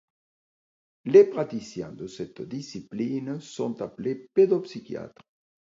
Les 1.05 1.25
praticiens 1.25 1.91
de 1.91 2.07
cette 2.07 2.41
discipline 2.41 3.39
sont 3.39 3.83
appelés 3.83 4.27
pédopsychiatres. 4.33 5.21